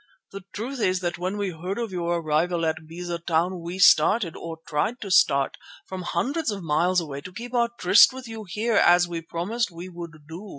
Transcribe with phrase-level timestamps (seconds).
[0.31, 4.35] The truth is that when we heard of your arrival at Beza Town we started,
[4.35, 8.45] or tried to start, from hundreds of miles away to keep our tryst with you
[8.49, 10.49] here as we promised we would do.